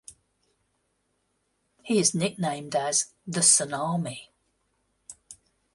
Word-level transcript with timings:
He 1.83 1.99
is 1.99 2.15
nicknamed 2.15 2.75
as 2.75 3.13
"the 3.27 3.41
Tsunami". 3.41 4.29